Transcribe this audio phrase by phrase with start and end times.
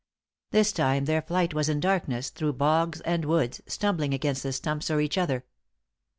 [0.49, 4.89] This time their flight was in darkness, through bogs and woods, stumbling against the stumps
[4.89, 5.45] or each other.